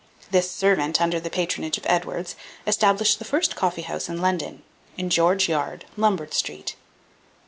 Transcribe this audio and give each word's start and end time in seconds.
This 0.31 0.49
servant, 0.49 0.99
under 0.99 1.19
the 1.19 1.29
patronage 1.29 1.77
of 1.77 1.85
Edwards, 1.87 2.35
established 2.65 3.19
the 3.19 3.23
first 3.23 3.55
coffee 3.55 3.83
house 3.83 4.09
in 4.09 4.19
London, 4.19 4.63
in 4.97 5.11
George 5.11 5.47
Yard, 5.47 5.85
Lombard 5.95 6.33
Street. 6.33 6.75